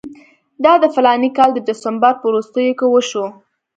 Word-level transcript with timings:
دا 0.63 0.73
د 0.83 0.85
فلاني 0.95 1.29
کال 1.37 1.49
د 1.53 1.59
ډسمبر 1.67 2.13
په 2.19 2.25
وروستیو 2.29 2.77
کې 2.79 2.87
وشو. 2.89 3.25